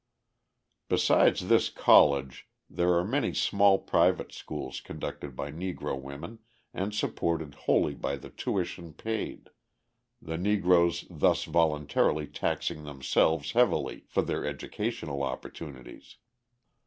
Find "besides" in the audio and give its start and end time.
0.89-1.47